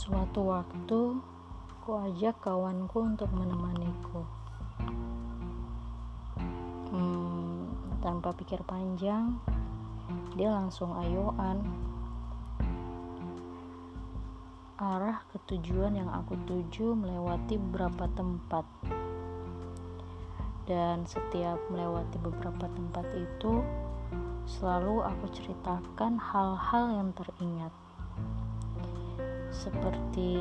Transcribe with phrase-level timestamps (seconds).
[0.00, 1.20] Suatu waktu,
[1.84, 4.24] ku ajak kawanku untuk menemaniku.
[6.88, 7.68] Hmm,
[8.00, 9.36] tanpa pikir panjang,
[10.40, 11.60] dia langsung ayoan.
[14.80, 18.64] Arah ketujuan yang aku tuju melewati beberapa tempat.
[20.64, 23.60] Dan setiap melewati beberapa tempat itu,
[24.48, 27.89] selalu aku ceritakan hal-hal yang teringat
[29.50, 30.38] seperti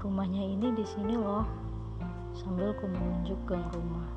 [0.00, 1.44] rumahnya ini di sini loh
[2.32, 4.08] sambil ku menunjuk gang rumah.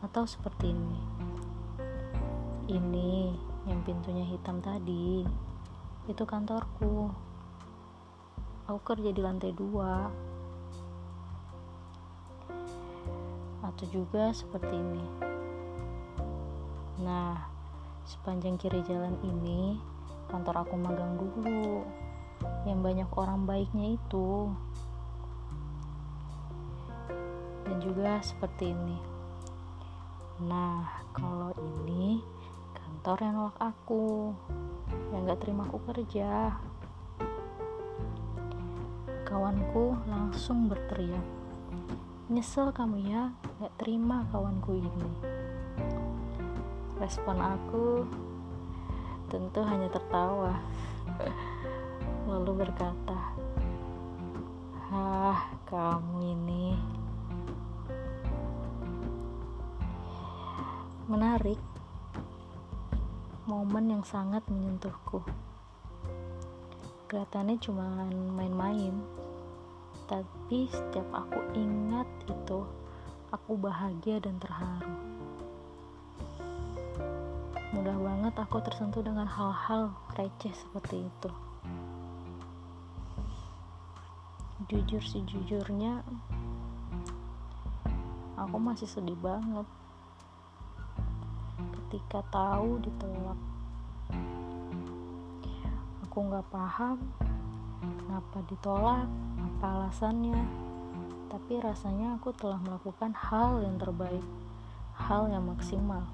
[0.00, 1.00] Atau seperti ini.
[2.64, 3.34] Ini
[3.68, 5.26] yang pintunya hitam tadi.
[6.08, 7.12] Itu kantorku.
[8.64, 10.08] Aku kerja di lantai dua.
[13.60, 15.04] Atau juga seperti ini.
[17.04, 17.53] Nah
[18.04, 19.80] Sepanjang kiri jalan ini,
[20.28, 21.88] kantor aku magang dulu.
[22.68, 24.52] Yang banyak orang baiknya itu.
[27.64, 28.98] Dan juga seperti ini.
[30.44, 32.20] Nah, kalau ini
[32.76, 34.36] kantor yang nolak aku,
[35.16, 36.60] yang gak terima aku kerja.
[39.24, 41.24] Kawanku langsung berteriak,
[42.28, 43.32] nyesel kamu ya,
[43.64, 45.43] gak terima kawanku ini.
[47.04, 48.00] Respon aku
[49.28, 50.56] tentu hanya tertawa,
[52.24, 53.36] lalu berkata,
[54.88, 56.72] "Hah, kamu ini
[61.04, 61.60] menarik."
[63.44, 65.20] Momen yang sangat menyentuhku.
[67.12, 67.84] Kelihatannya cuma
[68.32, 68.96] main-main,
[70.08, 72.64] tapi setiap aku ingat itu,
[73.28, 75.03] aku bahagia dan terharu
[77.74, 81.30] mudah banget aku tersentuh dengan hal-hal receh seperti itu.
[84.70, 86.06] Jujur sejujurnya
[88.38, 89.66] aku masih sedih banget.
[91.58, 93.38] Ketika tahu ditolak
[96.06, 97.02] aku nggak paham
[97.82, 99.10] kenapa ditolak
[99.42, 100.38] apa alasannya.
[101.26, 104.22] Tapi rasanya aku telah melakukan hal yang terbaik
[104.94, 106.06] hal yang maksimal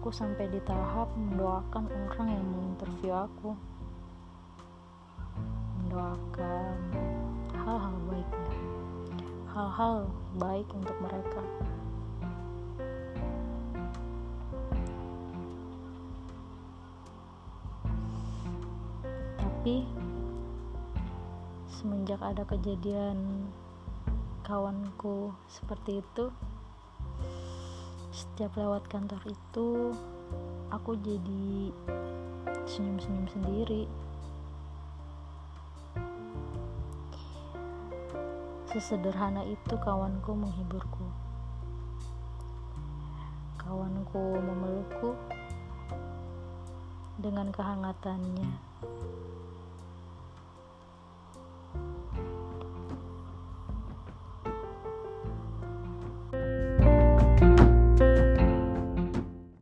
[0.00, 3.52] aku sampai di tahap mendoakan orang yang menginterview aku.
[5.76, 6.76] Mendoakan
[7.52, 8.56] hal-hal baiknya.
[9.52, 10.08] Hal-hal
[10.40, 11.42] baik untuk mereka.
[19.36, 19.84] Tapi
[21.68, 23.52] semenjak ada kejadian
[24.48, 26.32] kawanku seperti itu
[28.20, 29.96] setiap lewat kantor itu
[30.68, 31.72] aku jadi
[32.68, 33.88] senyum-senyum sendiri.
[38.68, 41.08] Sesederhana itu kawanku menghiburku.
[43.56, 45.16] Kawanku memelukku
[47.24, 48.52] dengan kehangatannya